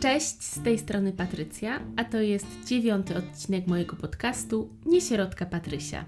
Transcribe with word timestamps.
Cześć, 0.00 0.42
z 0.42 0.62
tej 0.62 0.78
strony 0.78 1.12
Patrycja, 1.12 1.80
a 1.96 2.04
to 2.04 2.20
jest 2.20 2.46
dziewiąty 2.64 3.16
odcinek 3.16 3.66
mojego 3.66 3.96
podcastu 3.96 4.70
Niesierotka 4.86 5.46
Patrysia. 5.46 6.04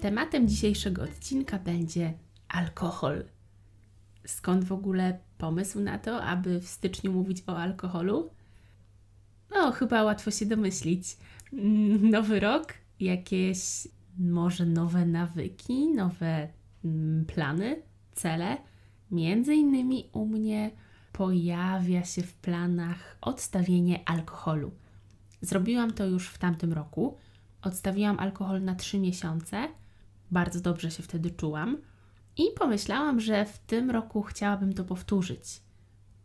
Tematem 0.00 0.48
dzisiejszego 0.48 1.02
odcinka 1.02 1.58
będzie 1.58 2.12
alkohol. 2.48 3.37
Skąd 4.28 4.64
w 4.64 4.72
ogóle 4.72 5.18
pomysł 5.38 5.80
na 5.80 5.98
to, 5.98 6.22
aby 6.22 6.60
w 6.60 6.68
styczniu 6.68 7.12
mówić 7.12 7.42
o 7.46 7.58
alkoholu? 7.58 8.30
No, 9.50 9.72
chyba 9.72 10.02
łatwo 10.02 10.30
się 10.30 10.46
domyślić. 10.46 11.16
Mm, 11.52 12.10
nowy 12.10 12.40
rok, 12.40 12.74
jakieś 13.00 13.88
może 14.18 14.66
nowe 14.66 15.06
nawyki, 15.06 15.88
nowe 15.88 16.48
mm, 16.84 17.24
plany, 17.24 17.82
cele. 18.12 18.56
Między 19.10 19.54
innymi 19.54 20.10
u 20.12 20.26
mnie 20.26 20.70
pojawia 21.12 22.04
się 22.04 22.22
w 22.22 22.34
planach 22.34 23.18
odstawienie 23.20 24.08
alkoholu. 24.08 24.70
Zrobiłam 25.40 25.92
to 25.92 26.06
już 26.06 26.28
w 26.28 26.38
tamtym 26.38 26.72
roku. 26.72 27.16
Odstawiłam 27.62 28.18
alkohol 28.18 28.62
na 28.62 28.74
3 28.74 28.98
miesiące 28.98 29.68
bardzo 30.30 30.60
dobrze 30.60 30.90
się 30.90 31.02
wtedy 31.02 31.30
czułam 31.30 31.76
i 32.38 32.44
pomyślałam, 32.58 33.20
że 33.20 33.44
w 33.44 33.58
tym 33.58 33.90
roku 33.90 34.22
chciałabym 34.22 34.72
to 34.72 34.84
powtórzyć. 34.84 35.60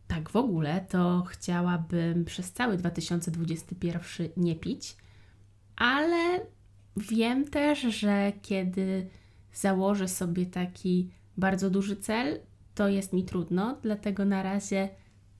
Tak 0.06 0.30
w 0.30 0.36
ogóle 0.36 0.86
to 0.88 1.24
chciałabym 1.28 2.24
przez 2.24 2.52
cały 2.52 2.76
2021 2.76 4.28
nie 4.36 4.56
pić, 4.56 4.96
ale 5.76 6.40
wiem 6.96 7.50
też, 7.50 7.80
że 7.80 8.32
kiedy 8.42 9.08
założę 9.52 10.08
sobie 10.08 10.46
taki 10.46 11.10
bardzo 11.36 11.70
duży 11.70 11.96
cel, 11.96 12.40
to 12.74 12.88
jest 12.88 13.12
mi 13.12 13.24
trudno, 13.24 13.78
dlatego 13.82 14.24
na 14.24 14.42
razie 14.42 14.88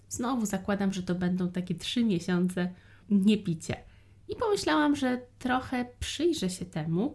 znowu 0.08 0.46
zakładam, 0.46 0.92
że 0.92 1.02
to 1.02 1.14
będą 1.14 1.50
takie 1.50 1.74
trzy 1.74 2.04
miesiące 2.04 2.72
niepicia. 3.10 3.74
I 4.28 4.36
pomyślałam, 4.36 4.96
że 4.96 5.20
trochę 5.38 5.86
przyjrzę 6.00 6.50
się 6.50 6.64
temu 6.64 7.14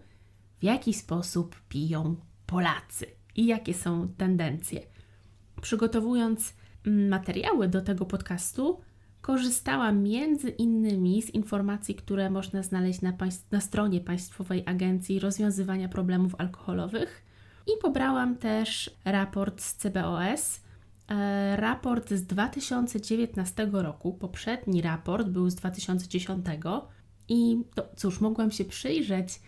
w 0.59 0.63
jaki 0.63 0.93
sposób 0.93 1.61
piją 1.69 2.15
Polacy 2.45 3.18
i 3.39 3.45
jakie 3.45 3.73
są 3.73 4.07
tendencje. 4.17 4.81
Przygotowując 5.61 6.53
mm, 6.85 7.09
materiały 7.09 7.67
do 7.67 7.81
tego 7.81 8.05
podcastu, 8.05 8.79
korzystałam 9.21 10.03
między 10.03 10.49
innymi 10.49 11.21
z 11.21 11.29
informacji, 11.29 11.95
które 11.95 12.29
można 12.29 12.63
znaleźć 12.63 13.01
na, 13.01 13.13
na 13.51 13.61
stronie 13.61 14.01
Państwowej 14.01 14.63
Agencji 14.65 15.19
Rozwiązywania 15.19 15.89
Problemów 15.89 16.35
Alkoholowych 16.37 17.25
i 17.67 17.71
pobrałam 17.81 18.37
też 18.37 18.97
raport 19.05 19.61
z 19.61 19.75
CBOS. 19.75 20.61
E, 21.09 21.55
raport 21.55 22.09
z 22.09 22.23
2019 22.23 23.69
roku, 23.71 24.13
poprzedni 24.13 24.81
raport 24.81 25.27
był 25.27 25.49
z 25.49 25.55
2010 25.55 26.45
i 27.29 27.63
to, 27.75 27.89
cóż, 27.95 28.21
mogłam 28.21 28.51
się 28.51 28.65
przyjrzeć 28.65 29.39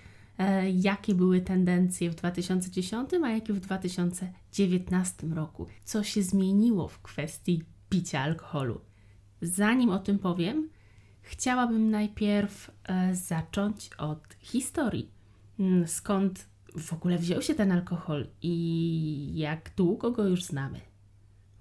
jakie 0.73 1.16
były 1.16 1.42
tendencje 1.42 2.09
w 2.09 2.16
2010, 2.16 3.09
a 3.23 3.30
jakie 3.30 3.53
w 3.53 3.59
2019 3.59 5.28
roku, 5.28 5.67
co 5.86 6.03
się 6.03 6.23
zmieniło 6.23 6.88
w 6.88 7.02
kwestii 7.02 7.64
picia 7.89 8.20
alkoholu. 8.20 8.81
Zanim 9.42 9.90
o 9.90 10.00
tym 10.00 10.19
powiem, 10.19 10.69
chciałabym 11.22 11.90
najpierw 11.90 12.72
e, 12.84 13.16
zacząć 13.16 13.90
od 13.97 14.35
historii. 14.40 15.12
Mm, 15.59 15.88
skąd 15.88 16.46
w 16.78 16.94
ogóle 16.94 17.18
wziął 17.18 17.41
się 17.41 17.56
ten 17.56 17.72
alkohol 17.72 18.28
i 18.41 19.31
jak 19.35 19.72
długo 19.78 20.12
go 20.12 20.28
już 20.28 20.44
znamy? 20.44 20.80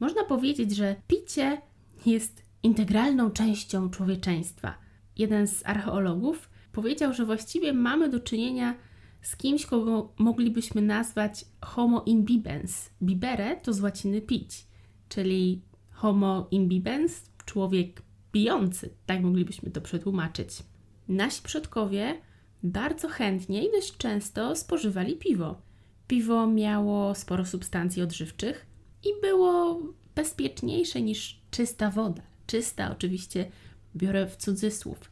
Można 0.00 0.24
powiedzieć, 0.24 0.76
że 0.76 0.96
picie 1.06 1.62
jest 2.06 2.42
integralną 2.62 3.30
częścią 3.30 3.90
człowieczeństwa. 3.90 4.74
Jeden 5.18 5.46
z 5.46 5.66
archeologów 5.66 6.49
powiedział, 6.72 7.12
że 7.12 7.26
właściwie 7.26 7.72
mamy 7.72 8.08
do 8.08 8.20
czynienia 8.20 8.74
z 9.22 9.36
kimś, 9.36 9.66
kogo 9.66 10.12
moglibyśmy 10.18 10.82
nazwać 10.82 11.44
homo 11.60 12.02
imbibens. 12.06 12.90
Bibere 13.02 13.56
to 13.56 13.72
z 13.72 13.80
łaciny 13.80 14.20
pić, 14.20 14.66
czyli 15.08 15.62
homo 15.90 16.48
imbibens, 16.50 17.30
człowiek 17.44 18.02
pijący, 18.32 18.94
tak 19.06 19.22
moglibyśmy 19.22 19.70
to 19.70 19.80
przetłumaczyć. 19.80 20.62
Nasi 21.08 21.42
przodkowie 21.42 22.20
bardzo 22.62 23.08
chętnie 23.08 23.66
i 23.66 23.72
dość 23.72 23.96
często 23.96 24.56
spożywali 24.56 25.16
piwo. 25.16 25.62
Piwo 26.08 26.46
miało 26.46 27.14
sporo 27.14 27.46
substancji 27.46 28.02
odżywczych 28.02 28.66
i 29.04 29.08
było 29.22 29.80
bezpieczniejsze 30.14 31.02
niż 31.02 31.40
czysta 31.50 31.90
woda. 31.90 32.22
Czysta 32.46 32.92
oczywiście 32.92 33.50
biorę 33.96 34.26
w 34.26 34.36
cudzysłów. 34.36 35.09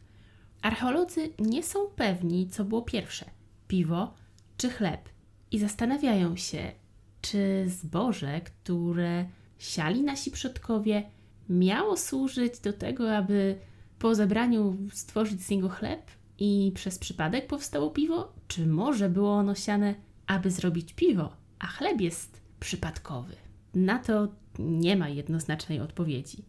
Archeolodzy 0.61 1.33
nie 1.39 1.63
są 1.63 1.79
pewni, 1.95 2.49
co 2.49 2.65
było 2.65 2.81
pierwsze 2.81 3.25
piwo 3.67 4.13
czy 4.57 4.69
chleb 4.69 5.09
i 5.51 5.59
zastanawiają 5.59 6.35
się, 6.35 6.71
czy 7.21 7.63
zboże, 7.67 8.41
które 8.41 9.25
siali 9.57 10.03
nasi 10.03 10.31
przodkowie, 10.31 11.03
miało 11.49 11.97
służyć 11.97 12.59
do 12.59 12.73
tego, 12.73 13.15
aby 13.15 13.55
po 13.99 14.15
zebraniu 14.15 14.77
stworzyć 14.91 15.41
z 15.41 15.49
niego 15.49 15.69
chleb 15.69 16.11
i 16.39 16.71
przez 16.75 16.99
przypadek 16.99 17.47
powstało 17.47 17.89
piwo, 17.89 18.33
czy 18.47 18.67
może 18.67 19.09
było 19.09 19.33
ono 19.33 19.55
siane, 19.55 19.95
aby 20.27 20.51
zrobić 20.51 20.93
piwo, 20.93 21.33
a 21.59 21.67
chleb 21.67 22.01
jest 22.01 22.41
przypadkowy? 22.59 23.35
Na 23.73 23.99
to 23.99 24.27
nie 24.59 24.95
ma 24.95 25.09
jednoznacznej 25.09 25.79
odpowiedzi. 25.79 26.45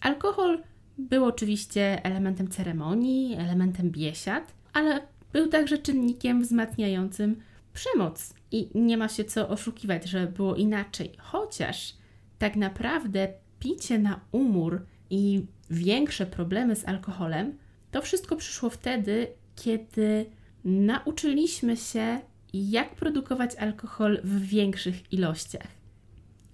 Alkohol 0.00 0.62
był 1.08 1.24
oczywiście 1.24 2.04
elementem 2.04 2.48
ceremonii, 2.48 3.34
elementem 3.34 3.90
biesiad, 3.90 4.54
ale 4.72 5.00
był 5.32 5.48
także 5.48 5.78
czynnikiem 5.78 6.42
wzmacniającym 6.42 7.36
przemoc. 7.72 8.34
I 8.52 8.68
nie 8.74 8.96
ma 8.96 9.08
się 9.08 9.24
co 9.24 9.48
oszukiwać, 9.48 10.04
że 10.08 10.26
było 10.26 10.56
inaczej. 10.56 11.12
Chociaż 11.18 11.94
tak 12.38 12.56
naprawdę 12.56 13.28
picie 13.58 13.98
na 13.98 14.20
umór 14.32 14.86
i 15.10 15.46
większe 15.70 16.26
problemy 16.26 16.76
z 16.76 16.88
alkoholem, 16.88 17.58
to 17.90 18.02
wszystko 18.02 18.36
przyszło 18.36 18.70
wtedy, 18.70 19.26
kiedy 19.56 20.26
nauczyliśmy 20.64 21.76
się, 21.76 22.20
jak 22.52 22.94
produkować 22.94 23.56
alkohol 23.56 24.20
w 24.24 24.40
większych 24.40 25.12
ilościach. 25.12 25.66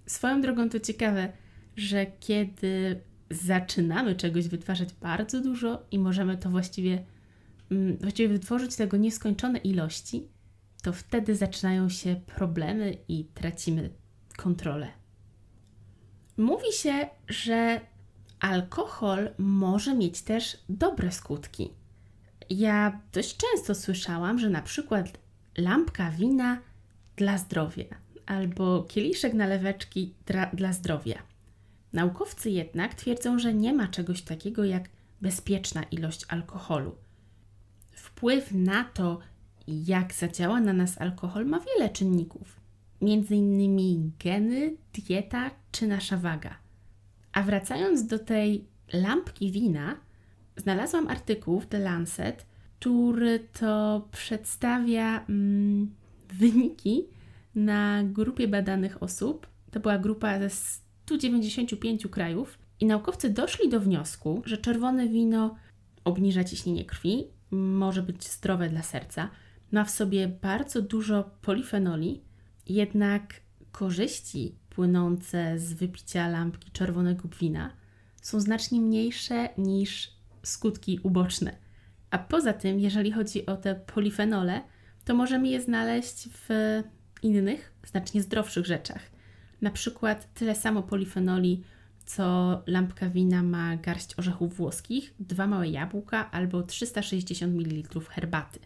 Swoją 0.06 0.40
drogą 0.40 0.70
to 0.70 0.80
ciekawe, 0.80 1.32
że 1.76 2.06
kiedy 2.20 3.00
zaczynamy 3.30 4.14
czegoś 4.14 4.48
wytwarzać 4.48 4.92
bardzo 4.92 5.40
dużo 5.40 5.86
i 5.90 5.98
możemy 5.98 6.36
to 6.36 6.50
właściwie, 6.50 7.04
mm, 7.70 7.96
właściwie 7.96 8.28
wytworzyć 8.28 8.76
tego 8.76 8.96
nieskończone 8.96 9.58
ilości, 9.58 10.28
to 10.82 10.92
wtedy 10.92 11.36
zaczynają 11.36 11.88
się 11.88 12.20
problemy 12.26 12.96
i 13.08 13.24
tracimy 13.24 13.90
kontrolę. 14.36 14.88
Mówi 16.36 16.72
się, 16.72 17.08
że 17.28 17.80
alkohol 18.40 19.30
może 19.38 19.94
mieć 19.94 20.22
też 20.22 20.64
dobre 20.68 21.12
skutki. 21.12 21.70
Ja 22.50 23.00
dość 23.12 23.36
często 23.36 23.74
słyszałam, 23.74 24.38
że 24.38 24.50
na 24.50 24.62
przykład 24.62 25.18
lampka 25.58 26.10
wina 26.10 26.58
dla 27.16 27.38
zdrowia 27.38 27.84
albo 28.26 28.82
kieliszek 28.82 29.34
naleweczki 29.34 30.14
dla, 30.26 30.46
dla 30.46 30.72
zdrowia. 30.72 31.22
Naukowcy 31.92 32.50
jednak 32.50 32.94
twierdzą, 32.94 33.38
że 33.38 33.54
nie 33.54 33.72
ma 33.72 33.88
czegoś 33.88 34.22
takiego 34.22 34.64
jak 34.64 34.88
bezpieczna 35.20 35.82
ilość 35.82 36.24
alkoholu. 36.28 36.94
Wpływ 37.92 38.52
na 38.52 38.84
to, 38.84 39.18
jak 39.66 40.14
zadziała 40.14 40.60
na 40.60 40.72
nas 40.72 41.00
alkohol, 41.00 41.46
ma 41.46 41.60
wiele 41.60 41.90
czynników, 41.90 42.60
między 43.00 43.36
innymi 43.36 44.10
geny, 44.24 44.76
dieta 44.94 45.50
czy 45.72 45.86
nasza 45.86 46.16
waga. 46.16 46.56
A 47.32 47.42
wracając 47.42 48.06
do 48.06 48.18
tej 48.18 48.64
lampki 48.92 49.52
wina, 49.52 49.96
znalazłam 50.56 51.08
artykuł 51.08 51.60
w 51.60 51.66
The 51.66 51.78
Lancet, 51.78 52.46
który 52.78 53.38
to 53.38 54.08
przedstawia 54.12 55.24
mm, 55.28 55.94
wyniki 56.28 57.04
na 57.54 58.04
grupie 58.04 58.48
badanych 58.48 59.02
osób. 59.02 59.46
To 59.70 59.80
była 59.80 59.98
grupa 59.98 60.38
ze 60.38 60.50
195 61.06 62.06
krajów 62.06 62.58
i 62.80 62.86
naukowcy 62.86 63.30
doszli 63.30 63.68
do 63.68 63.80
wniosku, 63.80 64.42
że 64.44 64.58
czerwone 64.58 65.08
wino 65.08 65.56
obniża 66.04 66.44
ciśnienie 66.44 66.84
krwi, 66.84 67.24
może 67.50 68.02
być 68.02 68.24
zdrowe 68.24 68.68
dla 68.68 68.82
serca, 68.82 69.30
ma 69.72 69.84
w 69.84 69.90
sobie 69.90 70.28
bardzo 70.28 70.82
dużo 70.82 71.30
polifenoli, 71.42 72.20
jednak 72.68 73.40
korzyści 73.72 74.54
płynące 74.70 75.58
z 75.58 75.72
wypicia 75.72 76.28
lampki 76.28 76.70
czerwonego 76.70 77.28
wina 77.40 77.70
są 78.22 78.40
znacznie 78.40 78.80
mniejsze 78.80 79.48
niż 79.58 80.10
skutki 80.42 81.00
uboczne. 81.02 81.56
A 82.10 82.18
poza 82.18 82.52
tym, 82.52 82.80
jeżeli 82.80 83.12
chodzi 83.12 83.46
o 83.46 83.56
te 83.56 83.74
polifenole, 83.74 84.60
to 85.04 85.14
możemy 85.14 85.48
je 85.48 85.60
znaleźć 85.60 86.28
w 86.32 86.48
innych, 87.22 87.72
znacznie 87.84 88.22
zdrowszych 88.22 88.66
rzeczach. 88.66 89.15
Na 89.60 89.70
przykład 89.70 90.34
tyle 90.34 90.54
samo 90.54 90.82
polifenoli, 90.82 91.64
co 92.04 92.62
lampka 92.66 93.10
wina 93.10 93.42
ma 93.42 93.76
garść 93.76 94.18
orzechów 94.18 94.56
włoskich, 94.56 95.14
dwa 95.20 95.46
małe 95.46 95.68
jabłka 95.68 96.30
albo 96.30 96.62
360 96.62 97.54
ml 97.54 98.00
herbaty. 98.00 98.60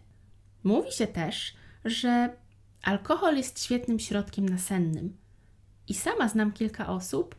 Mówi 0.63 0.91
się 0.91 1.07
też, 1.07 1.53
że 1.85 2.29
alkohol 2.81 3.37
jest 3.37 3.63
świetnym 3.63 3.99
środkiem 3.99 4.49
nasennym. 4.49 5.17
I 5.87 5.93
sama 5.93 6.27
znam 6.27 6.51
kilka 6.51 6.87
osób, 6.87 7.35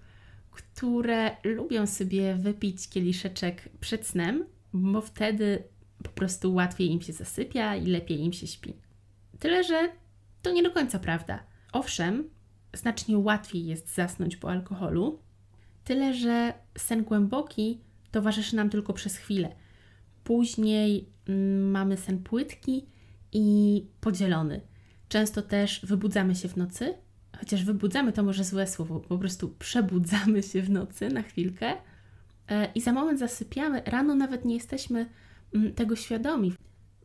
które 0.50 1.36
lubią 1.44 1.86
sobie 1.86 2.34
wypić 2.34 2.88
kieliszeczek 2.88 3.68
przed 3.80 4.06
snem, 4.06 4.44
bo 4.72 5.00
wtedy 5.00 5.64
po 6.02 6.10
prostu 6.10 6.54
łatwiej 6.54 6.90
im 6.90 7.00
się 7.00 7.12
zasypia 7.12 7.76
i 7.76 7.86
lepiej 7.86 8.20
im 8.20 8.32
się 8.32 8.46
śpi. 8.46 8.74
Tyle, 9.38 9.64
że 9.64 9.88
to 10.42 10.52
nie 10.52 10.62
do 10.62 10.70
końca 10.70 10.98
prawda. 10.98 11.42
Owszem, 11.72 12.30
znacznie 12.74 13.18
łatwiej 13.18 13.66
jest 13.66 13.94
zasnąć 13.94 14.36
po 14.36 14.50
alkoholu, 14.50 15.18
tyle, 15.84 16.14
że 16.14 16.54
sen 16.78 17.04
głęboki 17.04 17.80
towarzyszy 18.10 18.56
nam 18.56 18.70
tylko 18.70 18.92
przez 18.92 19.16
chwilę. 19.16 19.54
Później 20.24 21.08
mm, 21.28 21.70
mamy 21.70 21.96
sen 21.96 22.18
płytki 22.18 22.86
i 23.32 23.86
podzielony. 24.00 24.60
Często 25.08 25.42
też 25.42 25.86
wybudzamy 25.86 26.34
się 26.34 26.48
w 26.48 26.56
nocy, 26.56 26.94
chociaż 27.38 27.64
wybudzamy 27.64 28.12
to 28.12 28.22
może 28.22 28.44
złe 28.44 28.66
słowo, 28.66 29.00
po 29.00 29.18
prostu 29.18 29.48
przebudzamy 29.48 30.42
się 30.42 30.62
w 30.62 30.70
nocy 30.70 31.08
na 31.08 31.22
chwilkę 31.22 31.72
e, 32.48 32.68
i 32.74 32.80
za 32.80 32.92
moment 32.92 33.18
zasypiamy. 33.18 33.82
Rano 33.86 34.14
nawet 34.14 34.44
nie 34.44 34.54
jesteśmy 34.54 35.06
mm, 35.54 35.74
tego 35.74 35.96
świadomi. 35.96 36.52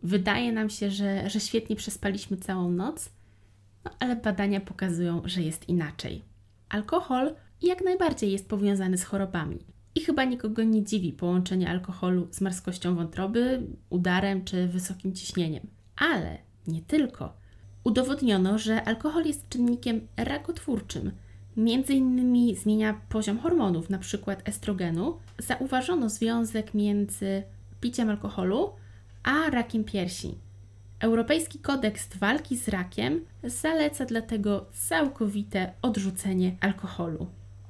Wydaje 0.04 0.52
nam 0.52 0.70
się, 0.70 0.92
że, 0.92 1.30
że 1.30 1.40
świetnie 1.40 1.76
przespaliśmy 1.76 2.38
całą 2.38 2.72
noc, 2.72 3.10
no, 3.86 3.92
ale 4.00 4.16
badania 4.16 4.62
pokazują, 4.62 5.22
że 5.26 5.42
jest 5.42 5.70
inaczej. 5.70 6.24
Alkohol 6.70 7.36
jak 7.62 7.84
najbardziej 7.84 8.32
jest 8.32 8.50
powiązany 8.50 8.98
z 8.98 9.04
chorobami. 9.04 9.60
I 9.96 10.02
chyba 10.02 10.24
nikogo 10.24 10.64
nie 10.64 10.84
dziwi 10.84 11.14
połączenie 11.14 11.70
alkoholu 11.70 12.28
z 12.32 12.42
marskością 12.42 12.96
wątroby, 12.96 13.62
udarem 13.90 14.46
czy 14.46 14.68
wysokim 14.68 15.14
ciśnieniem. 15.14 15.68
Ale 15.96 16.38
nie 16.68 16.82
tylko. 16.82 17.34
Udowodniono, 17.84 18.58
że 18.58 18.84
alkohol 18.84 19.26
jest 19.26 19.50
czynnikiem 19.50 20.08
rakotwórczym. 20.18 21.12
Między 21.58 21.94
innymi 21.94 22.56
zmienia 22.56 23.02
poziom 23.10 23.40
hormonów, 23.40 23.90
np. 23.90 24.36
estrogenu. 24.46 25.18
Zauważono 25.40 26.10
związek 26.10 26.74
między 26.74 27.44
piciem 27.82 28.10
alkoholu 28.10 28.74
a 29.24 29.50
rakiem 29.50 29.84
piersi. 29.84 30.36
Europejski 31.00 31.60
kodeks 31.60 32.18
walki 32.18 32.58
z 32.58 32.68
rakiem 32.68 33.26
zaleca 33.44 34.06
dlatego 34.06 34.66
całkowite 34.74 35.74
odrzucenie 35.82 36.56
alkoholu. 36.62 37.28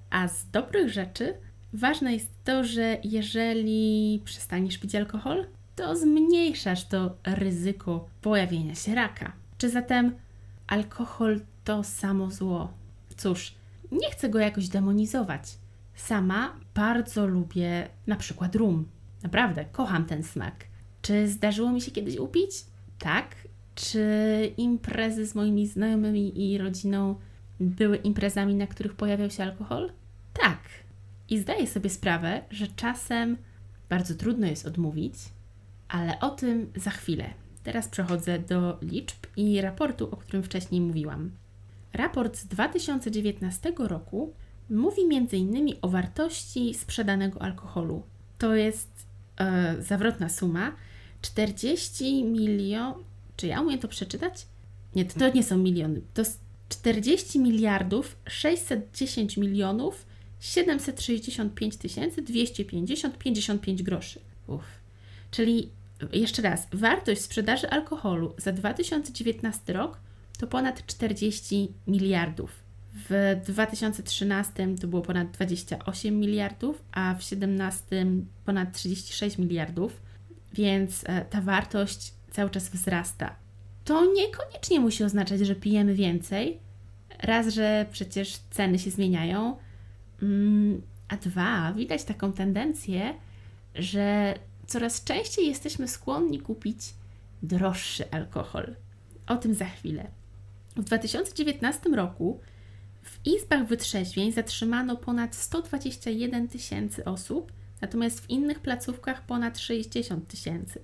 A 0.10 0.28
z 0.28 0.50
dobrych 0.50 0.90
rzeczy 0.90 1.34
ważne 1.74 2.14
jest 2.14 2.30
to, 2.44 2.64
że 2.64 2.98
jeżeli 3.04 4.22
przestaniesz 4.26 4.78
pić 4.78 4.96
alkohol, 4.96 5.46
to 5.76 5.96
zmniejszasz 5.96 6.86
to 6.86 7.18
ryzyko 7.26 8.10
pojawienia 8.22 8.76
się 8.76 8.96
raka. 8.96 9.32
Czy 9.58 9.70
zatem 9.70 10.16
alkohol 10.68 11.42
to 11.64 11.84
samo 11.84 12.32
zło? 12.32 12.74
Cóż, 13.18 13.56
nie 13.92 14.12
chcę 14.12 14.30
go 14.30 14.40
jakoś 14.40 14.68
demonizować. 14.68 15.58
Sama 15.96 16.56
bardzo 16.76 17.28
lubię 17.28 17.88
na 18.08 18.16
przykład 18.16 18.56
rum. 18.56 18.88
Naprawdę, 19.24 19.66
kocham 19.66 20.06
ten 20.06 20.24
smak. 20.24 20.66
Czy 21.02 21.28
zdarzyło 21.28 21.72
mi 21.72 21.82
się 21.82 21.92
kiedyś 21.92 22.18
upić? 22.18 22.52
Tak. 23.00 23.36
Czy 23.76 24.54
imprezy 24.58 25.26
z 25.26 25.36
moimi 25.36 25.68
znajomymi 25.68 26.54
i 26.54 26.58
rodziną 26.58 27.16
były 27.60 27.98
imprezami, 27.98 28.56
na 28.56 28.68
których 28.68 28.94
pojawiał 28.94 29.30
się 29.30 29.44
alkohol? 29.44 29.92
Tak. 30.34 30.60
I 31.30 31.38
zdaję 31.40 31.68
sobie 31.68 31.90
sprawę, 31.90 32.42
że 32.52 32.68
czasem 32.68 33.38
bardzo 33.90 34.16
trudno 34.16 34.48
jest 34.48 34.66
odmówić, 34.66 35.14
ale 35.88 36.20
o 36.20 36.30
tym 36.30 36.72
za 36.76 36.90
chwilę. 36.90 37.26
Teraz 37.64 37.88
przechodzę 37.88 38.40
do 38.40 38.78
liczb 38.82 39.18
i 39.36 39.62
raportu, 39.62 40.10
o 40.12 40.18
którym 40.18 40.44
wcześniej 40.44 40.82
mówiłam. 40.82 41.32
Raport 41.94 42.38
z 42.38 42.48
2019 42.48 43.74
roku 43.78 44.34
mówi 44.70 45.02
m.in. 45.02 45.74
o 45.82 45.90
wartości 45.90 46.74
sprzedanego 46.74 47.42
alkoholu. 47.42 48.04
To 48.38 48.56
jest 48.56 49.08
e, 49.38 49.76
zawrotna 49.80 50.30
suma 50.30 50.72
40 51.22 52.24
milion. 52.24 52.94
Czy 53.36 53.48
ja 53.48 53.62
umiem 53.62 53.80
to 53.80 53.88
przeczytać? 53.88 54.46
Nie, 54.96 55.06
to, 55.06 55.20
to 55.20 55.30
nie 55.30 55.44
są 55.44 55.58
miliony. 55.58 56.02
To 56.14 56.22
jest 56.22 56.40
40 56.70 57.40
miliardów 57.40 58.18
610 58.30 59.38
milionów 59.38 60.06
765 60.40 61.78
250 62.24 63.18
55 63.18 63.84
groszy. 63.84 64.20
Uff. 64.48 64.66
Czyli 65.32 65.70
jeszcze 66.14 66.42
raz, 66.42 66.68
wartość 66.74 67.22
sprzedaży 67.22 67.70
alkoholu 67.70 68.34
za 68.38 68.52
2019 68.52 69.74
rok 69.74 70.00
to 70.38 70.48
ponad 70.48 70.86
40 70.86 71.72
miliardów. 71.88 72.52
W 73.10 73.42
2013 73.46 74.76
to 74.82 74.88
było 74.88 75.02
ponad 75.02 75.32
28 75.32 76.20
miliardów, 76.20 76.84
a 76.92 77.14
w 77.14 77.18
2017 77.18 78.06
ponad 78.46 78.74
36 78.74 79.38
miliardów, 79.38 80.02
więc 80.58 81.04
e, 81.06 81.26
ta 81.26 81.42
wartość 81.42 82.14
cały 82.32 82.50
czas 82.50 82.70
wzrasta. 82.70 83.36
To 83.84 84.14
niekoniecznie 84.14 84.80
musi 84.80 85.04
oznaczać, 85.04 85.40
że 85.40 85.56
pijemy 85.56 85.94
więcej. 85.94 86.60
Raz, 87.24 87.48
że 87.48 87.86
przecież 87.92 88.38
ceny 88.50 88.80
się 88.80 88.92
zmieniają, 88.92 89.58
mm, 90.22 90.82
a 91.08 91.18
dwa, 91.18 91.74
widać 91.74 92.04
taką 92.04 92.34
tendencję, 92.34 93.14
że 93.76 94.34
coraz 94.68 95.04
częściej 95.04 95.48
jesteśmy 95.48 95.88
skłonni 95.88 96.40
kupić 96.40 96.80
droższy 97.44 98.12
alkohol. 98.12 98.76
O 99.28 99.38
tym 99.38 99.54
za 99.54 99.66
chwilę. 99.66 100.08
W 100.76 100.84
2019 100.84 101.90
roku 101.96 102.40
w 103.04 103.28
izbach 103.28 103.68
wytrzeźwień 103.68 104.32
zatrzymano 104.32 104.96
ponad 104.96 105.36
121 105.36 106.48
tysięcy 106.48 107.06
osób, 107.06 107.52
natomiast 107.82 108.20
w 108.20 108.30
innych 108.30 108.60
placówkach 108.60 109.22
ponad 109.26 109.60
60 109.60 110.28
tysięcy. 110.28 110.80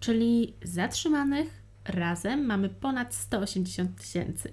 Czyli 0.00 0.54
zatrzymanych 0.62 1.62
razem 1.84 2.46
mamy 2.46 2.68
ponad 2.68 3.14
180 3.14 4.00
tysięcy. 4.00 4.52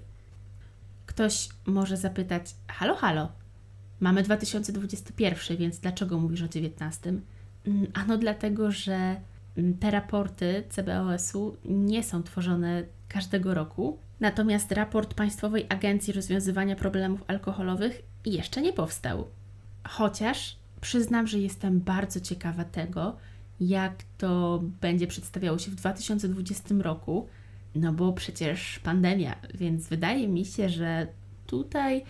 Ktoś 1.06 1.48
może 1.66 1.96
zapytać: 1.96 2.54
Halo, 2.68 2.94
halo, 2.94 3.28
mamy 4.00 4.22
2021, 4.22 5.56
więc 5.56 5.78
dlaczego 5.78 6.18
mówisz 6.18 6.42
o 6.42 6.48
19? 6.48 7.10
Mm, 7.66 7.86
ano 7.94 8.18
dlatego, 8.18 8.70
że 8.70 9.20
mm, 9.56 9.78
te 9.78 9.90
raporty 9.90 10.64
CBOS-u 10.68 11.56
nie 11.64 12.02
są 12.02 12.22
tworzone 12.22 12.82
każdego 13.08 13.54
roku, 13.54 13.98
natomiast 14.20 14.72
raport 14.72 15.14
Państwowej 15.14 15.66
Agencji 15.68 16.12
Rozwiązywania 16.12 16.76
Problemów 16.76 17.24
Alkoholowych 17.26 18.02
jeszcze 18.24 18.62
nie 18.62 18.72
powstał. 18.72 19.26
Chociaż 19.88 20.56
przyznam, 20.86 21.26
że 21.26 21.38
jestem 21.38 21.80
bardzo 21.80 22.20
ciekawa 22.20 22.64
tego, 22.64 23.16
jak 23.60 23.92
to 24.18 24.62
będzie 24.80 25.06
przedstawiało 25.06 25.58
się 25.58 25.70
w 25.70 25.74
2020 25.74 26.74
roku, 26.80 27.28
no 27.74 27.92
bo 27.92 28.12
przecież 28.12 28.78
pandemia, 28.78 29.36
więc 29.54 29.88
wydaje 29.88 30.28
mi 30.28 30.44
się, 30.44 30.68
że 30.68 31.06
tutaj 31.46 32.04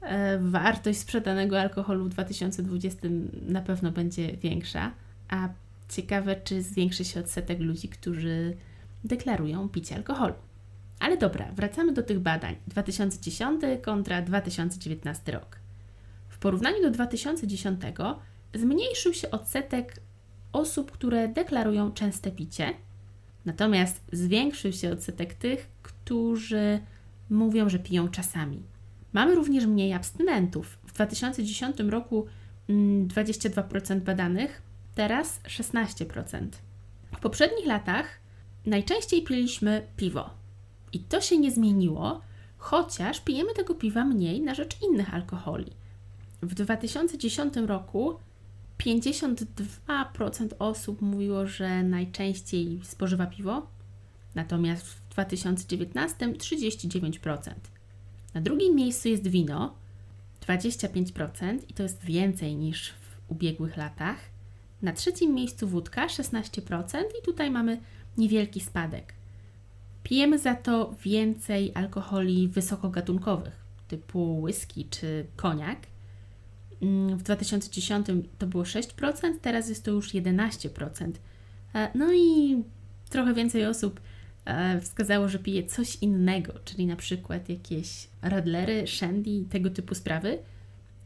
e, 0.00 0.38
wartość 0.38 0.98
sprzedanego 0.98 1.60
alkoholu 1.60 2.04
w 2.04 2.08
2020 2.08 3.08
na 3.48 3.62
pewno 3.62 3.90
będzie 3.90 4.36
większa. 4.36 4.92
A 5.28 5.48
ciekawe, 5.88 6.36
czy 6.44 6.62
zwiększy 6.62 7.04
się 7.04 7.20
odsetek 7.20 7.60
ludzi, 7.60 7.88
którzy 7.88 8.56
deklarują 9.04 9.68
picie 9.68 9.96
alkoholu. 9.96 10.34
Ale 11.00 11.16
dobra, 11.16 11.52
wracamy 11.52 11.92
do 11.92 12.02
tych 12.02 12.20
badań. 12.20 12.56
2010 12.66 13.62
kontra 13.82 14.22
2019 14.22 15.32
rok. 15.32 15.61
Porównaniu 16.42 16.82
do 16.82 16.90
2010 16.90 17.80
zmniejszył 18.54 19.14
się 19.14 19.30
odsetek 19.30 19.96
osób, 20.52 20.90
które 20.90 21.28
deklarują 21.28 21.92
częste 21.92 22.30
picie, 22.30 22.74
natomiast 23.44 24.00
zwiększył 24.12 24.72
się 24.72 24.92
odsetek 24.92 25.34
tych, 25.34 25.68
którzy 25.82 26.80
mówią, 27.30 27.68
że 27.68 27.78
piją 27.78 28.08
czasami. 28.08 28.62
Mamy 29.12 29.34
również 29.34 29.66
mniej 29.66 29.92
abstynentów. 29.92 30.78
W 30.86 30.92
2010 30.92 31.80
roku 31.80 32.26
22% 32.68 33.92
mm, 33.92 34.04
badanych 34.04 34.62
teraz 34.94 35.40
16%. 35.42 36.48
W 37.16 37.20
poprzednich 37.20 37.66
latach 37.66 38.06
najczęściej 38.66 39.22
piliśmy 39.22 39.86
piwo. 39.96 40.30
I 40.92 41.00
to 41.00 41.20
się 41.20 41.38
nie 41.38 41.50
zmieniło, 41.50 42.20
chociaż 42.58 43.20
pijemy 43.20 43.54
tego 43.54 43.74
piwa 43.74 44.04
mniej 44.04 44.40
na 44.40 44.54
rzecz 44.54 44.82
innych 44.82 45.14
alkoholi. 45.14 45.81
W 46.42 46.54
2010 46.54 47.56
roku 47.56 48.18
52% 48.78 50.48
osób 50.58 51.02
mówiło, 51.02 51.46
że 51.46 51.82
najczęściej 51.82 52.80
spożywa 52.82 53.26
piwo, 53.26 53.66
natomiast 54.34 54.86
w 54.86 55.08
2019 55.08 56.28
39%. 56.28 57.52
Na 58.34 58.40
drugim 58.40 58.74
miejscu 58.74 59.08
jest 59.08 59.28
wino 59.28 59.74
25% 60.48 61.58
i 61.68 61.74
to 61.74 61.82
jest 61.82 62.04
więcej 62.04 62.56
niż 62.56 62.90
w 62.90 63.30
ubiegłych 63.30 63.76
latach. 63.76 64.18
Na 64.82 64.92
trzecim 64.92 65.34
miejscu 65.34 65.68
wódka 65.68 66.06
16% 66.06 67.02
i 67.20 67.24
tutaj 67.24 67.50
mamy 67.50 67.80
niewielki 68.18 68.60
spadek. 68.60 69.14
Pijemy 70.02 70.38
za 70.38 70.54
to 70.54 70.94
więcej 71.04 71.72
alkoholi 71.74 72.48
wysokogatunkowych, 72.48 73.64
typu 73.88 74.42
whisky 74.42 74.84
czy 74.90 75.26
koniak. 75.36 75.91
Mm, 76.82 77.18
w 77.18 77.22
2010 77.22 78.06
to 78.38 78.46
było 78.46 78.64
6%, 78.64 79.38
teraz 79.42 79.68
jest 79.68 79.84
to 79.84 79.90
już 79.90 80.14
11%. 80.14 81.12
E, 81.74 81.90
no 81.94 82.12
i 82.12 82.56
trochę 83.10 83.34
więcej 83.34 83.66
osób 83.66 84.00
e, 84.44 84.80
wskazało, 84.80 85.28
że 85.28 85.38
pije 85.38 85.66
coś 85.66 85.96
innego, 85.96 86.52
czyli 86.64 86.86
na 86.86 86.96
przykład 86.96 87.48
jakieś 87.48 88.08
radlery, 88.22 88.86
shandy, 88.86 89.44
tego 89.50 89.70
typu 89.70 89.94
sprawy. 89.94 90.38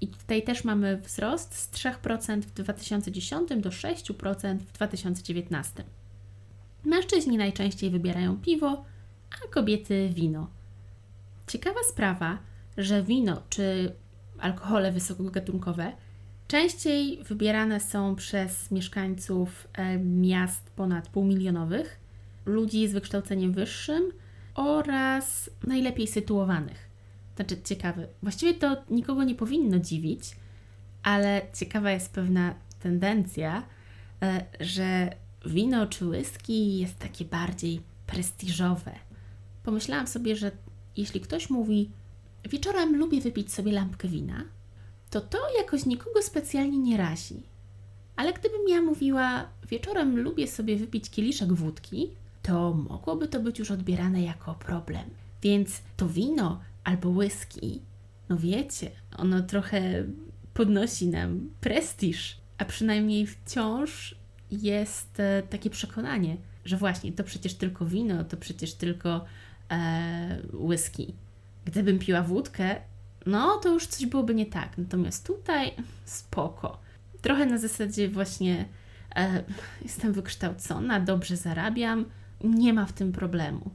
I 0.00 0.08
tutaj 0.08 0.42
też 0.42 0.64
mamy 0.64 0.96
wzrost 0.96 1.54
z 1.54 1.70
3% 1.70 2.40
w 2.40 2.52
2010 2.52 3.48
do 3.56 3.70
6% 3.70 4.58
w 4.58 4.72
2019. 4.72 5.84
Mężczyźni 6.84 7.36
najczęściej 7.36 7.90
wybierają 7.90 8.36
piwo, 8.36 8.84
a 9.30 9.48
kobiety 9.54 10.10
wino. 10.14 10.50
Ciekawa 11.46 11.80
sprawa, 11.88 12.38
że 12.76 13.02
wino 13.02 13.42
czy 13.50 13.92
alkohole 14.38 14.92
wysokogatunkowe 14.92 15.92
częściej 16.48 17.22
wybierane 17.24 17.80
są 17.80 18.16
przez 18.16 18.70
mieszkańców 18.70 19.68
e, 19.72 19.98
miast 19.98 20.70
ponad 20.70 21.08
półmilionowych, 21.08 22.00
ludzi 22.46 22.88
z 22.88 22.92
wykształceniem 22.92 23.52
wyższym 23.52 24.02
oraz 24.54 25.50
najlepiej 25.66 26.06
sytuowanych. 26.06 26.86
Znaczy, 27.36 27.62
ciekawe, 27.62 28.06
właściwie 28.22 28.54
to 28.54 28.76
nikogo 28.90 29.24
nie 29.24 29.34
powinno 29.34 29.78
dziwić, 29.78 30.36
ale 31.02 31.42
ciekawa 31.54 31.90
jest 31.90 32.12
pewna 32.12 32.54
tendencja, 32.80 33.62
e, 34.22 34.44
że 34.60 35.10
wino 35.46 35.86
czy 35.86 36.06
whisky 36.06 36.78
jest 36.78 36.98
takie 36.98 37.24
bardziej 37.24 37.80
prestiżowe. 38.06 38.92
Pomyślałam 39.62 40.06
sobie, 40.06 40.36
że 40.36 40.50
jeśli 40.96 41.20
ktoś 41.20 41.50
mówi, 41.50 41.90
wieczorem 42.48 42.96
lubię 42.96 43.20
wypić 43.20 43.52
sobie 43.52 43.72
lampkę 43.72 44.08
wina, 44.08 44.44
to 45.10 45.20
to 45.20 45.38
jakoś 45.58 45.86
nikogo 45.86 46.22
specjalnie 46.22 46.78
nie 46.78 46.96
razi. 46.96 47.42
Ale 48.16 48.32
gdybym 48.32 48.68
ja 48.68 48.82
mówiła, 48.82 49.48
wieczorem 49.70 50.18
lubię 50.18 50.48
sobie 50.48 50.76
wypić 50.76 51.10
kieliszek 51.10 51.52
wódki, 51.52 52.10
to 52.42 52.74
mogłoby 52.74 53.28
to 53.28 53.40
być 53.40 53.58
już 53.58 53.70
odbierane 53.70 54.22
jako 54.22 54.54
problem. 54.54 55.04
Więc 55.42 55.80
to 55.96 56.08
wino 56.08 56.60
albo 56.84 57.08
whisky, 57.08 57.80
no 58.28 58.36
wiecie, 58.36 58.90
ono 59.16 59.42
trochę 59.42 60.04
podnosi 60.54 61.08
nam 61.08 61.50
prestiż, 61.60 62.36
a 62.58 62.64
przynajmniej 62.64 63.26
wciąż 63.26 64.14
jest 64.50 65.20
e, 65.20 65.42
takie 65.50 65.70
przekonanie, 65.70 66.36
że 66.64 66.76
właśnie 66.76 67.12
to 67.12 67.24
przecież 67.24 67.54
tylko 67.54 67.86
wino, 67.86 68.24
to 68.24 68.36
przecież 68.36 68.74
tylko 68.74 69.24
e, 69.70 70.42
whisky. 70.52 71.12
Gdybym 71.66 71.98
piła 71.98 72.22
wódkę, 72.22 72.76
no 73.26 73.56
to 73.56 73.68
już 73.68 73.86
coś 73.86 74.06
byłoby 74.06 74.34
nie 74.34 74.46
tak. 74.46 74.78
Natomiast 74.78 75.26
tutaj 75.26 75.72
spoko. 76.04 76.78
Trochę 77.22 77.46
na 77.46 77.58
zasadzie 77.58 78.08
właśnie 78.08 78.64
e, 79.16 79.42
jestem 79.82 80.12
wykształcona, 80.12 81.00
dobrze 81.00 81.36
zarabiam, 81.36 82.04
nie 82.44 82.72
ma 82.72 82.86
w 82.86 82.92
tym 82.92 83.12
problemu. 83.12 83.70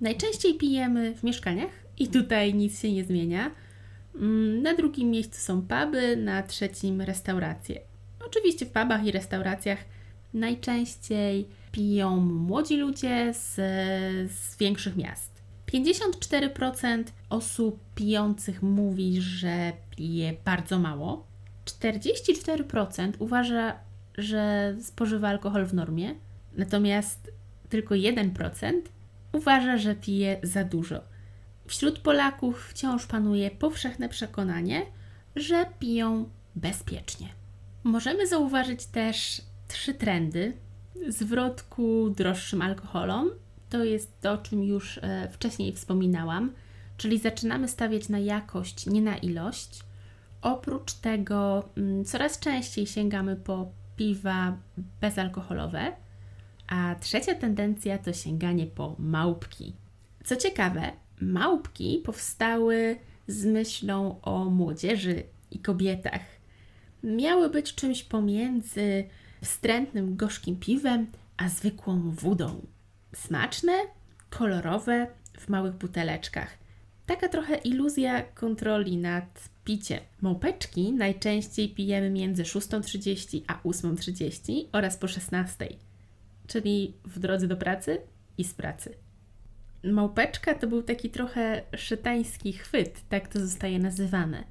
Najczęściej 0.00 0.54
pijemy 0.54 1.14
w 1.14 1.22
mieszkaniach 1.22 1.70
i 1.98 2.08
tutaj 2.08 2.54
nic 2.54 2.80
się 2.80 2.92
nie 2.92 3.04
zmienia. 3.04 3.50
Mm, 4.14 4.62
na 4.62 4.74
drugim 4.74 5.10
miejscu 5.10 5.40
są 5.40 5.62
puby, 5.62 6.16
na 6.16 6.42
trzecim 6.42 7.00
restauracje. 7.00 7.80
Oczywiście 8.26 8.66
w 8.66 8.70
pubach 8.70 9.04
i 9.06 9.12
restauracjach 9.12 9.78
najczęściej 10.34 11.48
piją 11.72 12.16
młodzi 12.16 12.76
ludzie 12.76 13.34
z, 13.34 13.54
z 14.32 14.56
większych 14.58 14.96
miast. 14.96 15.31
54% 15.74 17.04
osób 17.30 17.80
pijących 17.94 18.62
mówi, 18.62 19.20
że 19.20 19.72
pije 19.96 20.34
bardzo 20.44 20.78
mało. 20.78 21.26
44% 21.64 23.12
uważa, 23.18 23.78
że 24.18 24.74
spożywa 24.82 25.28
alkohol 25.28 25.66
w 25.66 25.74
normie, 25.74 26.14
natomiast 26.56 27.32
tylko 27.68 27.94
1% 27.94 28.72
uważa, 29.32 29.78
że 29.78 29.94
pije 29.94 30.40
za 30.42 30.64
dużo. 30.64 31.00
Wśród 31.66 31.98
Polaków 31.98 32.68
wciąż 32.68 33.06
panuje 33.06 33.50
powszechne 33.50 34.08
przekonanie, 34.08 34.86
że 35.36 35.66
piją 35.78 36.28
bezpiecznie. 36.54 37.28
Możemy 37.84 38.26
zauważyć 38.26 38.86
też 38.86 39.42
trzy 39.68 39.94
trendy. 39.94 40.52
Zwrot 41.08 41.62
ku 41.62 42.10
droższym 42.16 42.62
alkoholom. 42.62 43.30
To 43.72 43.84
jest 43.84 44.20
to, 44.20 44.32
o 44.32 44.38
czym 44.38 44.64
już 44.64 44.98
e, 44.98 45.28
wcześniej 45.32 45.72
wspominałam, 45.72 46.52
czyli 46.96 47.18
zaczynamy 47.18 47.68
stawiać 47.68 48.08
na 48.08 48.18
jakość, 48.18 48.86
nie 48.86 49.02
na 49.02 49.16
ilość. 49.16 49.80
Oprócz 50.42 50.92
tego 50.92 51.68
mm, 51.76 52.04
coraz 52.04 52.38
częściej 52.38 52.86
sięgamy 52.86 53.36
po 53.36 53.72
piwa 53.96 54.56
bezalkoholowe, 55.00 55.92
a 56.66 56.94
trzecia 57.00 57.34
tendencja 57.34 57.98
to 57.98 58.12
sięganie 58.12 58.66
po 58.66 58.96
małpki. 58.98 59.72
Co 60.24 60.36
ciekawe, 60.36 60.92
małpki 61.20 62.02
powstały 62.04 62.96
z 63.26 63.44
myślą 63.44 64.20
o 64.22 64.44
młodzieży 64.44 65.22
i 65.50 65.58
kobietach 65.58 66.22
miały 67.02 67.50
być 67.50 67.74
czymś 67.74 68.04
pomiędzy 68.04 69.04
wstrętnym, 69.42 70.16
gorzkim 70.16 70.56
piwem, 70.56 71.06
a 71.36 71.48
zwykłą 71.48 72.10
wódą. 72.10 72.60
Smaczne, 73.14 73.72
kolorowe, 74.30 75.06
w 75.38 75.48
małych 75.48 75.74
buteleczkach. 75.74 76.58
Taka 77.06 77.28
trochę 77.28 77.56
iluzja 77.56 78.22
kontroli 78.22 78.96
nad 78.96 79.48
piciem. 79.64 80.00
Małpeczki 80.20 80.92
najczęściej 80.92 81.68
pijemy 81.68 82.10
między 82.10 82.42
6.30 82.42 83.42
a 83.46 83.54
8.30 83.54 84.64
oraz 84.72 84.96
po 84.96 85.06
16.00, 85.06 85.76
czyli 86.46 86.94
w 87.04 87.18
drodze 87.18 87.46
do 87.46 87.56
pracy 87.56 87.98
i 88.38 88.44
z 88.44 88.54
pracy. 88.54 88.94
Małpeczka 89.84 90.54
to 90.54 90.66
był 90.66 90.82
taki 90.82 91.10
trochę 91.10 91.62
szytański 91.76 92.52
chwyt, 92.52 93.00
tak 93.08 93.28
to 93.28 93.40
zostaje 93.40 93.78
nazywane 93.78 94.44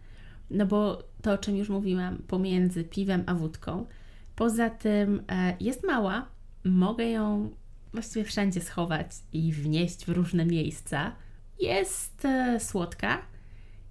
no 0.52 0.66
bo 0.66 1.04
to, 1.22 1.34
o 1.34 1.38
czym 1.38 1.58
już 1.58 1.70
mówiłam, 1.70 2.18
pomiędzy 2.18 2.84
piwem 2.84 3.24
a 3.26 3.34
wódką. 3.34 3.86
Poza 4.36 4.70
tym 4.70 5.24
e, 5.30 5.56
jest 5.60 5.84
mała, 5.84 6.28
mogę 6.64 7.10
ją 7.10 7.50
właściwie 7.94 8.26
wszędzie 8.26 8.62
schować 8.62 9.12
i 9.34 9.54
wnieść 9.54 10.06
w 10.06 10.10
różne 10.10 10.46
miejsca. 10.46 11.16
Jest 11.60 12.26
e, 12.26 12.60
słodka, 12.60 13.22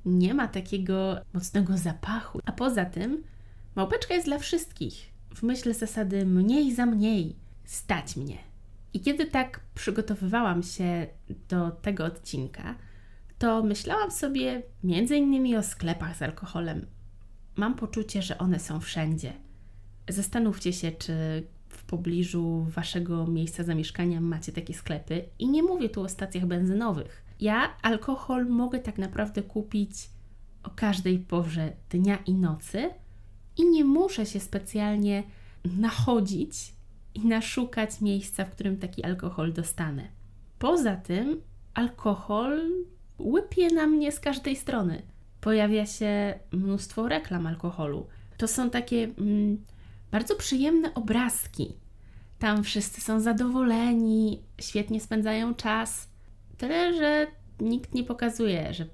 nie 0.05 0.35
ma 0.35 0.49
takiego 0.49 1.17
mocnego 1.33 1.79
zapachu. 1.79 2.41
A 2.45 2.53
poza 2.53 2.85
tym, 2.85 3.25
małpeczka 3.75 4.15
jest 4.15 4.27
dla 4.27 4.39
wszystkich. 4.39 5.11
W 5.35 5.43
myśl 5.43 5.75
zasady 5.75 6.27
mniej 6.27 6.75
za 6.75 6.87
mniej, 6.87 7.37
stać 7.65 8.17
mnie. 8.17 8.39
I 8.95 9.01
kiedy 9.01 9.27
tak 9.27 9.61
przygotowywałam 9.75 10.63
się 10.63 11.07
do 11.49 11.71
tego 11.71 12.05
odcinka, 12.05 12.75
to 13.39 13.63
myślałam 13.63 14.11
sobie 14.11 14.63
między 14.85 15.17
innymi 15.17 15.57
o 15.57 15.63
sklepach 15.63 16.17
z 16.17 16.23
alkoholem. 16.23 16.87
Mam 17.57 17.75
poczucie, 17.75 18.23
że 18.23 18.39
one 18.39 18.59
są 18.59 18.81
wszędzie. 18.81 19.33
Zastanówcie 20.09 20.73
się, 20.73 20.93
czy 20.93 21.47
pobliżu 21.91 22.67
waszego 22.69 23.27
miejsca 23.27 23.65
zamieszkania 23.65 24.21
macie 24.21 24.53
takie 24.53 24.75
sklepy. 24.75 25.25
I 25.39 25.49
nie 25.49 25.63
mówię 25.63 25.89
tu 25.89 26.03
o 26.03 26.09
stacjach 26.09 26.47
benzynowych. 26.47 27.25
Ja 27.41 27.77
alkohol 27.83 28.47
mogę 28.47 28.79
tak 28.79 28.99
naprawdę 28.99 29.43
kupić 29.43 30.11
o 30.63 30.71
każdej 30.71 31.19
porze 31.19 31.73
dnia 31.91 32.19
i 32.27 32.35
nocy 32.35 32.91
i 33.57 33.71
nie 33.71 33.85
muszę 33.85 34.27
się 34.27 34.41
specjalnie 34.41 35.23
nachodzić 35.65 36.75
i 37.15 37.27
naszukać 37.27 38.01
miejsca, 38.01 38.45
w 38.45 38.51
którym 38.51 38.77
taki 38.77 39.05
alkohol 39.05 39.53
dostanę. 39.53 40.09
Poza 40.59 40.97
tym, 40.97 41.41
alkohol 41.75 42.71
łypie 43.19 43.69
na 43.75 43.87
mnie 43.87 44.13
z 44.13 44.21
każdej 44.21 44.57
strony. 44.57 45.03
Pojawia 45.41 45.87
się 45.87 46.39
mnóstwo 46.53 47.09
reklam 47.09 47.47
alkoholu. 47.47 48.07
To 48.37 48.49
są 48.49 48.71
takie 48.71 49.05
mm, 49.19 49.65
bardzo 50.11 50.37
przyjemne 50.37 50.95
obrazki. 50.95 51.75
Tam 52.39 52.65
wszyscy 52.65 53.01
są 53.01 53.21
zadowoleni, 53.21 54.43
świetnie 54.61 55.01
spędzają 55.01 55.55
czas. 55.55 56.09
Tyle, 56.57 56.95
że 56.95 57.27
nikt 57.61 57.95
nie 57.95 58.05
pokazuje, 58.05 58.75
że 58.75 58.87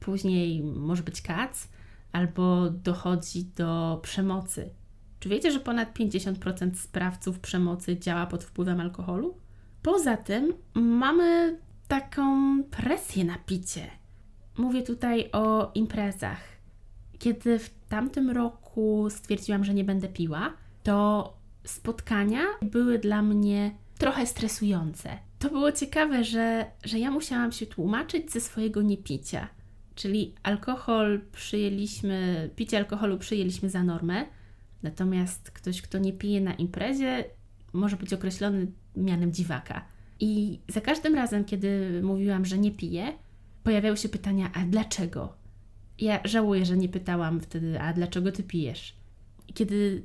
później 0.00 0.62
może 0.62 1.02
być 1.02 1.22
kac 1.22 1.68
albo 2.12 2.70
dochodzi 2.70 3.44
do 3.44 4.00
przemocy. 4.02 4.70
Czy 5.20 5.28
wiecie, 5.28 5.52
że 5.52 5.60
ponad 5.60 5.98
50% 5.98 6.74
sprawców 6.74 7.40
przemocy 7.40 7.98
działa 7.98 8.26
pod 8.26 8.44
wpływem 8.44 8.80
alkoholu? 8.80 9.36
Poza 9.82 10.16
tym 10.16 10.52
mamy 10.74 11.58
taką 11.88 12.62
presję 12.64 13.24
na 13.24 13.38
picie. 13.38 13.90
Mówię 14.58 14.82
tutaj 14.82 15.30
o 15.32 15.70
imprezach. 15.74 16.40
Kiedy 17.18 17.58
w 17.58 17.70
tamtym 17.88 18.30
roku 18.30 19.06
stwierdziłam, 19.10 19.64
że 19.64 19.74
nie 19.74 19.84
będę 19.84 20.08
piła, 20.08 20.52
to 20.82 21.32
spotkania 21.64 22.40
były 22.62 22.98
dla 22.98 23.22
mnie 23.22 23.74
trochę 23.98 24.26
stresujące. 24.26 25.18
To 25.38 25.50
było 25.50 25.72
ciekawe, 25.72 26.24
że, 26.24 26.66
że 26.84 26.98
ja 26.98 27.10
musiałam 27.10 27.52
się 27.52 27.66
tłumaczyć 27.66 28.32
ze 28.32 28.40
swojego 28.40 28.82
niepicia. 28.82 29.48
Czyli 29.94 30.34
alkohol 30.42 31.20
przyjęliśmy, 31.32 32.50
picie 32.56 32.78
alkoholu 32.78 33.18
przyjęliśmy 33.18 33.70
za 33.70 33.84
normę, 33.84 34.24
natomiast 34.82 35.50
ktoś, 35.50 35.82
kto 35.82 35.98
nie 35.98 36.12
pije 36.12 36.40
na 36.40 36.54
imprezie, 36.54 37.24
może 37.72 37.96
być 37.96 38.12
określony 38.12 38.66
mianem 38.96 39.32
dziwaka. 39.32 39.84
I 40.20 40.60
za 40.68 40.80
każdym 40.80 41.14
razem, 41.14 41.44
kiedy 41.44 42.00
mówiłam, 42.02 42.44
że 42.44 42.58
nie 42.58 42.70
piję, 42.70 43.12
pojawiały 43.62 43.96
się 43.96 44.08
pytania: 44.08 44.50
a 44.54 44.64
dlaczego? 44.64 45.36
Ja 45.98 46.20
żałuję, 46.24 46.66
że 46.66 46.76
nie 46.76 46.88
pytałam 46.88 47.40
wtedy: 47.40 47.80
a 47.80 47.92
dlaczego 47.92 48.32
ty 48.32 48.42
pijesz? 48.42 48.96
I 49.48 49.52
kiedy 49.52 50.02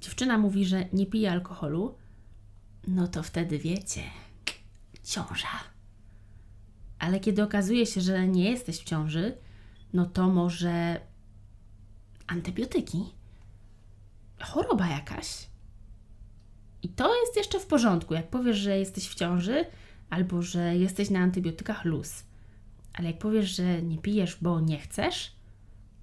dziewczyna 0.00 0.38
mówi, 0.38 0.64
że 0.64 0.84
nie 0.92 1.06
pije 1.06 1.32
alkoholu, 1.32 1.94
no 2.86 3.08
to 3.08 3.22
wtedy 3.22 3.58
wiecie, 3.58 4.02
ciąża. 5.04 5.60
Ale 6.98 7.20
kiedy 7.20 7.42
okazuje 7.42 7.86
się, 7.86 8.00
że 8.00 8.28
nie 8.28 8.50
jesteś 8.50 8.78
w 8.80 8.84
ciąży, 8.84 9.36
no 9.92 10.06
to 10.06 10.28
może 10.28 11.00
antybiotyki, 12.26 13.04
choroba 14.40 14.88
jakaś. 14.88 15.46
I 16.82 16.88
to 16.88 17.20
jest 17.20 17.36
jeszcze 17.36 17.60
w 17.60 17.66
porządku. 17.66 18.14
Jak 18.14 18.30
powiesz, 18.30 18.56
że 18.56 18.78
jesteś 18.78 19.08
w 19.08 19.14
ciąży 19.14 19.64
albo 20.10 20.42
że 20.42 20.76
jesteś 20.76 21.10
na 21.10 21.20
antybiotykach, 21.20 21.84
luz. 21.84 22.24
Ale 22.92 23.06
jak 23.06 23.18
powiesz, 23.18 23.56
że 23.56 23.82
nie 23.82 23.98
pijesz, 23.98 24.36
bo 24.40 24.60
nie 24.60 24.78
chcesz, 24.78 25.32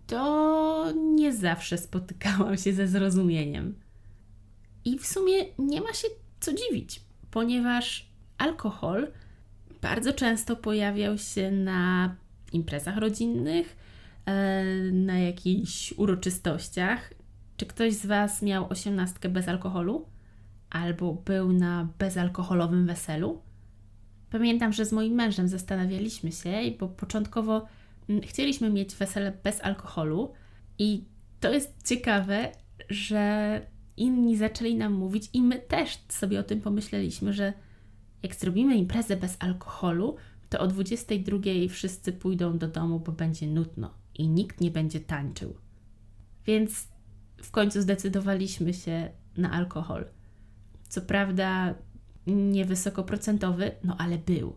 to 0.07 0.93
nie 1.15 1.35
zawsze 1.35 1.77
spotykałam 1.77 2.57
się 2.57 2.73
ze 2.73 2.87
zrozumieniem. 2.87 3.75
I 4.87 4.99
w 4.99 5.05
sumie 5.05 5.33
nie 5.59 5.81
ma 5.81 5.93
się 5.93 6.07
co 6.39 6.53
dziwić, 6.53 7.01
ponieważ 7.31 8.09
alkohol 8.37 9.07
bardzo 9.81 10.13
często 10.13 10.55
pojawiał 10.55 11.17
się 11.17 11.51
na 11.51 12.15
imprezach 12.53 12.97
rodzinnych, 12.97 13.77
e, 14.25 14.63
na 14.91 15.19
jakichś 15.19 15.93
uroczystościach. 15.97 17.13
Czy 17.57 17.65
ktoś 17.65 17.93
z 17.93 18.05
Was 18.05 18.41
miał 18.41 18.69
osiemnastkę 18.69 19.29
bez 19.29 19.47
alkoholu? 19.47 20.05
Albo 20.69 21.13
był 21.13 21.53
na 21.53 21.87
bezalkoholowym 21.99 22.85
weselu? 22.85 23.41
Pamiętam, 24.29 24.73
że 24.73 24.85
z 24.85 24.91
moim 24.91 25.13
mężem 25.13 25.47
zastanawialiśmy 25.47 26.31
się, 26.31 26.61
bo 26.79 26.87
początkowo 26.87 27.65
mm, 28.09 28.21
chcieliśmy 28.21 28.69
mieć 28.69 28.95
wesele 28.95 29.33
bez 29.43 29.61
alkoholu, 29.61 30.33
i 30.79 31.03
to 31.39 31.53
jest 31.53 31.87
ciekawe, 31.87 32.51
że 32.89 33.61
inni 33.97 34.37
zaczęli 34.37 34.75
nam 34.75 34.93
mówić, 34.93 35.29
i 35.33 35.41
my 35.41 35.59
też 35.59 36.03
sobie 36.09 36.39
o 36.39 36.43
tym 36.43 36.61
pomyśleliśmy, 36.61 37.33
że 37.33 37.53
jak 38.23 38.35
zrobimy 38.35 38.75
imprezę 38.75 39.17
bez 39.17 39.37
alkoholu, 39.39 40.15
to 40.49 40.59
o 40.59 40.67
22 40.67 41.39
wszyscy 41.69 42.13
pójdą 42.13 42.57
do 42.57 42.67
domu, 42.67 42.99
bo 42.99 43.11
będzie 43.11 43.47
nudno 43.47 43.93
i 44.15 44.27
nikt 44.27 44.61
nie 44.61 44.71
będzie 44.71 44.99
tańczył. 44.99 45.55
Więc 46.45 46.87
w 47.43 47.51
końcu 47.51 47.81
zdecydowaliśmy 47.81 48.73
się 48.73 49.11
na 49.37 49.51
alkohol. 49.51 50.05
Co 50.89 51.01
prawda 51.01 51.75
niewysokoprocentowy, 52.27 53.71
no 53.83 53.97
ale 53.97 54.17
był. 54.17 54.55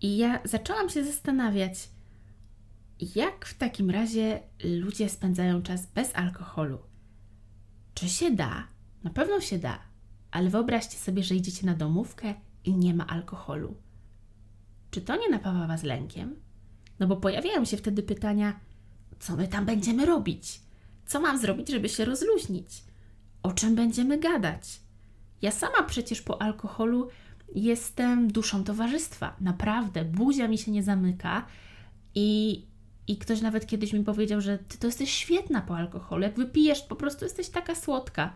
I 0.00 0.16
ja 0.16 0.40
zaczęłam 0.44 0.88
się 0.88 1.04
zastanawiać, 1.04 1.90
jak 3.14 3.46
w 3.46 3.58
takim 3.58 3.90
razie 3.90 4.40
ludzie 4.64 5.08
spędzają 5.08 5.62
czas 5.62 5.86
bez 5.86 6.14
alkoholu. 6.14 6.78
Czy 8.00 8.08
się 8.08 8.30
da? 8.30 8.66
Na 9.04 9.10
pewno 9.10 9.40
się 9.40 9.58
da, 9.58 9.78
ale 10.30 10.50
wyobraźcie 10.50 10.98
sobie, 10.98 11.22
że 11.22 11.34
idziecie 11.34 11.66
na 11.66 11.74
domówkę 11.74 12.34
i 12.64 12.74
nie 12.74 12.94
ma 12.94 13.06
alkoholu. 13.06 13.74
Czy 14.90 15.00
to 15.00 15.16
nie 15.16 15.28
napawa 15.28 15.66
Was 15.66 15.82
lękiem? 15.82 16.36
No 17.00 17.06
bo 17.06 17.16
pojawiają 17.16 17.64
się 17.64 17.76
wtedy 17.76 18.02
pytania, 18.02 18.60
co 19.18 19.36
my 19.36 19.48
tam 19.48 19.64
będziemy 19.64 20.06
robić? 20.06 20.60
Co 21.06 21.20
mam 21.20 21.38
zrobić, 21.38 21.70
żeby 21.70 21.88
się 21.88 22.04
rozluźnić? 22.04 22.84
O 23.42 23.52
czym 23.52 23.74
będziemy 23.74 24.18
gadać? 24.18 24.80
Ja 25.42 25.50
sama 25.50 25.82
przecież 25.82 26.22
po 26.22 26.42
alkoholu 26.42 27.08
jestem 27.54 28.32
duszą 28.32 28.64
towarzystwa. 28.64 29.36
Naprawdę, 29.40 30.04
buzia 30.04 30.48
mi 30.48 30.58
się 30.58 30.70
nie 30.70 30.82
zamyka 30.82 31.46
i, 32.14 32.62
i 33.06 33.18
ktoś 33.18 33.40
nawet 33.40 33.66
kiedyś 33.66 33.92
mi 33.92 34.04
powiedział, 34.04 34.40
że 34.40 34.58
ty 34.58 34.78
to 34.78 34.86
jesteś 34.86 35.10
świetna 35.10 35.60
po 35.60 35.76
alkoholu. 35.76 36.22
Jak 36.22 36.36
wypijesz, 36.36 36.82
po 36.82 36.96
prostu 36.96 37.24
jesteś 37.24 37.48
taka 37.48 37.74
słodka. 37.74 38.32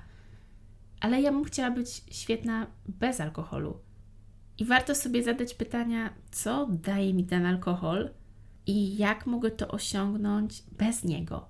Ale 1.00 1.20
ja 1.20 1.32
bym 1.32 1.44
chciała 1.44 1.70
być 1.70 2.04
świetna 2.10 2.66
bez 2.88 3.20
alkoholu. 3.20 3.78
I 4.58 4.64
warto 4.64 4.94
sobie 4.94 5.22
zadać 5.22 5.54
pytania, 5.54 6.14
co 6.30 6.68
daje 6.70 7.14
mi 7.14 7.24
ten 7.24 7.46
alkohol 7.46 8.10
i 8.66 8.96
jak 8.96 9.26
mogę 9.26 9.50
to 9.50 9.68
osiągnąć 9.68 10.62
bez 10.78 11.04
niego. 11.04 11.48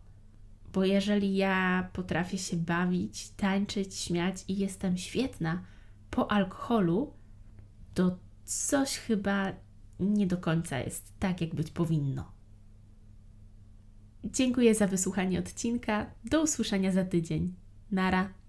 Bo 0.73 0.85
jeżeli 0.85 1.37
ja 1.37 1.89
potrafię 1.93 2.39
się 2.39 2.57
bawić, 2.57 3.31
tańczyć, 3.31 3.95
śmiać 3.95 4.45
i 4.49 4.57
jestem 4.57 4.97
świetna 4.97 5.63
po 6.11 6.33
alkoholu, 6.33 7.13
to 7.95 8.19
coś 8.45 8.99
chyba 8.99 9.53
nie 10.01 10.27
do 10.27 10.37
końca 10.37 10.79
jest 10.79 11.13
tak, 11.19 11.41
jak 11.41 11.55
być 11.55 11.71
powinno. 11.71 12.34
Dziękuję 14.25 14.75
za 14.75 14.87
wysłuchanie 14.87 15.39
odcinka. 15.39 16.07
Do 16.25 16.43
usłyszenia 16.43 16.93
za 16.93 17.05
tydzień. 17.05 17.55
Nara. 17.91 18.44